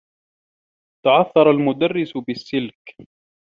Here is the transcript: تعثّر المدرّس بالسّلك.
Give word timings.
تعثّر 1.05 1.49
المدرّس 1.51 2.17
بالسّلك. 2.27 2.97